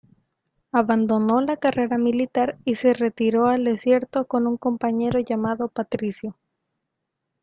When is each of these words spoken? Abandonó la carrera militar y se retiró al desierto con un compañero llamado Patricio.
Abandonó 0.71 1.41
la 1.41 1.57
carrera 1.57 1.99
militar 1.99 2.57
y 2.65 2.73
se 2.75 2.95
retiró 2.95 3.45
al 3.45 3.63
desierto 3.65 4.25
con 4.25 4.47
un 4.47 4.57
compañero 4.57 5.19
llamado 5.19 5.67
Patricio. 5.67 6.35